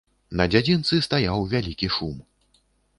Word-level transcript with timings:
На 0.39 0.47
дзядзінцы 0.53 1.01
стаяў 1.09 1.47
вялікі 1.55 1.87
шум. 1.99 2.17